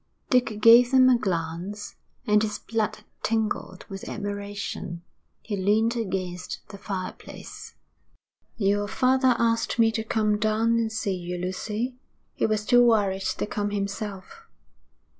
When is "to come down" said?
9.91-10.79